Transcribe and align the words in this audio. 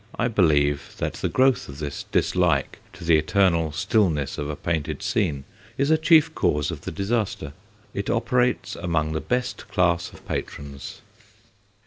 I 0.17 0.29
believe 0.29 0.95
that 0.97 1.13
the 1.13 1.29
growth 1.29 1.69
of 1.69 1.77
this 1.77 2.05
dislike 2.11 2.79
to 2.93 3.03
the 3.03 3.17
eternal 3.17 3.71
stillness 3.71 4.39
of 4.39 4.49
a 4.49 4.55
painted 4.55 5.03
scene 5.03 5.43
is 5.77 5.91
a 5.91 5.95
chief 5.99 6.33
cause 6.33 6.71
of 6.71 6.81
the 6.81 6.91
disaster. 6.91 7.53
It 7.93 8.09
operates 8.09 8.75
among 8.75 9.11
the 9.11 9.21
best 9.21 9.67
class 9.67 10.11
of 10.11 10.25
patrons. 10.27 11.01